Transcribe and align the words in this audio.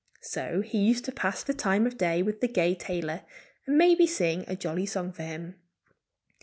So 0.23 0.61
he 0.61 0.79
used 0.79 1.05
to 1.05 1.11
pass 1.11 1.43
the 1.43 1.53
time 1.53 1.85
of 1.85 1.95
day 1.95 2.23
with 2.23 2.41
the 2.41 2.47
gay 2.47 2.73
tailor 2.73 3.21
and 3.67 3.77
maybe 3.77 4.07
sing 4.07 4.45
a 4.47 4.55
jolly 4.55 4.87
song 4.87 5.11
for 5.11 5.21
him. 5.21 5.53